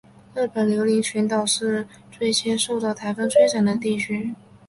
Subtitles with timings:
[0.33, 4.33] 日本琉球群岛是最先受到台风摧残的地区。